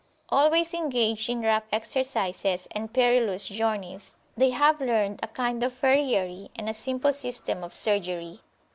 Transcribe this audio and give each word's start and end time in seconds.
Always 0.29 0.73
engaged 0.73 1.29
in 1.29 1.41
rough 1.43 1.67
exercises 1.71 2.67
and 2.71 2.91
perilous 2.91 3.45
journeys, 3.45 4.17
they 4.35 4.49
have 4.49 4.81
learned 4.81 5.19
a 5.21 5.27
kind 5.27 5.61
of 5.61 5.73
farriery 5.73 6.49
and 6.55 6.67
a 6.67 6.73
simple 6.73 7.13
system 7.13 7.63
of 7.63 7.71
surgery. 7.71 8.41